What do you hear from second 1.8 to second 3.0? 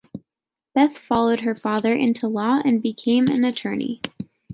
into law and